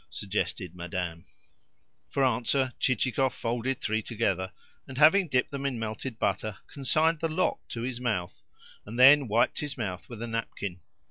suggested 0.09 0.73
Madame. 0.75 1.25
For 2.09 2.23
answer 2.23 2.73
Chichikov 2.79 3.35
folded 3.35 3.77
three 3.77 4.01
together, 4.01 4.51
and, 4.87 4.97
having 4.97 5.27
dipped 5.27 5.51
them 5.51 5.63
in 5.63 5.77
melted 5.77 6.17
butter, 6.17 6.57
consigned 6.73 7.19
the 7.19 7.27
lot 7.29 7.59
to 7.69 7.83
his 7.83 8.01
mouth, 8.01 8.41
and 8.83 8.97
then 8.97 9.27
wiped 9.27 9.59
his 9.59 9.77
mouth 9.77 10.09
with 10.09 10.23
a 10.23 10.27
napkin. 10.27 10.79